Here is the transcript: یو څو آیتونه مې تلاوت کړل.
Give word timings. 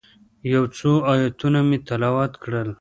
یو 0.53 0.63
څو 0.77 0.91
آیتونه 1.13 1.59
مې 1.67 1.77
تلاوت 1.87 2.31
کړل. 2.43 2.69